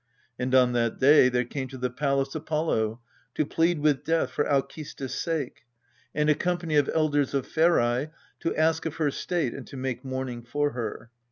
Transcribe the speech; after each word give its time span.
And 0.39 0.55
on 0.55 0.71
that 0.71 0.97
day 0.97 1.29
there 1.29 1.45
came 1.45 1.67
to 1.67 1.77
the 1.77 1.91
palace 1.91 2.33
Apollo 2.33 2.99
to 3.35 3.45
plead 3.45 3.81
with 3.81 4.03
Death 4.03 4.31
for 4.31 4.45
Alcestis's 4.49 5.13
sake; 5.13 5.59
and 6.15 6.27
a 6.27 6.33
company 6.33 6.75
of 6.75 6.89
elders 6.95 7.35
of 7.35 7.45
Pherae, 7.45 8.09
to 8.39 8.55
ask 8.55 8.87
of 8.87 8.95
her 8.95 9.11
state 9.11 9.53
and 9.53 9.67
to 9.67 9.77
make 9.77 10.03
mourning 10.03 10.41
for 10.41 10.71
her. 10.71 11.11